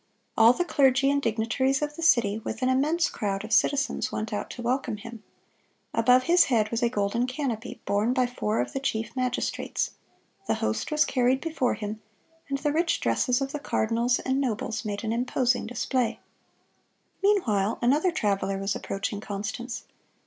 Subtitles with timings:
[0.35, 4.33] All the clergy and dignitaries of the city, with an immense crowd of citizens, went
[4.33, 5.21] out to welcome him.
[5.93, 9.91] Above his head was a golden canopy, borne by four of the chief magistrates.
[10.47, 12.01] The host was carried before him,
[12.49, 16.19] and the rich dresses of the cardinals and nobles made an imposing display.
[17.21, 19.83] Meanwhile another traveler was approaching Constance.